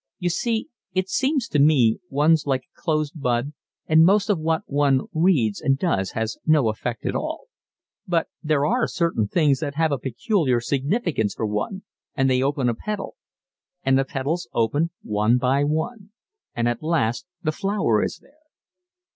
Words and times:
You 0.17 0.31
see, 0.31 0.67
it 0.95 1.09
seems 1.09 1.47
to 1.49 1.59
me, 1.59 1.99
one's 2.09 2.47
like 2.47 2.63
a 2.63 2.81
closed 2.81 3.21
bud, 3.21 3.53
and 3.85 4.03
most 4.03 4.31
of 4.31 4.39
what 4.39 4.63
one 4.65 5.01
reads 5.13 5.61
and 5.61 5.77
does 5.77 6.13
has 6.13 6.39
no 6.43 6.69
effect 6.69 7.05
at 7.05 7.15
all; 7.15 7.49
but 8.07 8.27
there 8.41 8.65
are 8.65 8.87
certain 8.87 9.27
things 9.27 9.59
that 9.59 9.75
have 9.75 9.91
a 9.91 9.99
peculiar 9.99 10.59
significance 10.59 11.35
for 11.35 11.45
one, 11.45 11.83
and 12.15 12.31
they 12.31 12.41
open 12.41 12.67
a 12.67 12.73
petal; 12.73 13.15
and 13.83 13.95
the 13.95 14.03
petals 14.03 14.49
open 14.55 14.89
one 15.03 15.37
by 15.37 15.63
one; 15.63 16.09
and 16.55 16.67
at 16.67 16.81
last 16.81 17.27
the 17.43 17.51
flower 17.51 18.03
is 18.03 18.17
there." 18.17 18.31